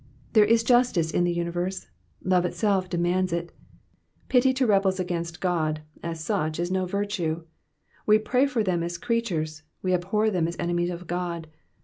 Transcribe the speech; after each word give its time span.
There 0.33 0.45
is 0.45 0.63
justice 0.63 1.11
in 1.11 1.25
the 1.25 1.31
universe, 1.31 1.85
love 2.23 2.43
itself 2.43 2.89
demands 2.89 3.31
it; 3.31 3.51
pity 4.29 4.51
to 4.51 4.65
rebels 4.65 4.99
against 4.99 5.39
God, 5.39 5.81
as 6.01 6.23
such, 6.23 6.59
is 6.59 6.71
no 6.71 6.87
virtue— 6.87 7.43
we 8.07 8.17
pray 8.17 8.47
for 8.47 8.63
them 8.63 8.81
as 8.81 8.97
creatures, 8.97 9.61
we 9.83 9.93
abhor 9.93 10.31
them 10.31 10.47
as 10.47 10.55
enemies 10.59 10.89
of 10.89 11.05
God. 11.05 11.49